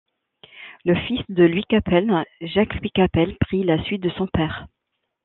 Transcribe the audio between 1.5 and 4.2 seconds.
Cappel, Jacques Louis Cappel prit la suite de